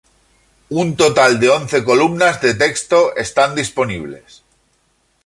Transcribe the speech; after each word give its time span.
Un 0.83 0.87
total 1.01 1.35
de 1.43 1.47
once 1.59 1.79
columnas 1.89 2.35
de 2.45 2.51
texto 2.63 2.99
están 3.25 3.51
disponibles. 3.61 4.29